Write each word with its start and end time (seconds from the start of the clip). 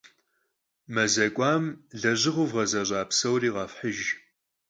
Maze 0.95 1.23
k'uam 1.35 1.65
lejığeu 2.01 2.45
vğezeş'a 2.53 3.01
psori 3.09 3.49
khefhıjj. 3.55 4.09